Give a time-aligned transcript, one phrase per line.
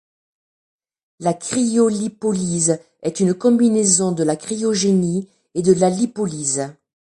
[1.19, 6.73] La cryolipolyse est une combinaison de la cryogénie et de la lipolyse.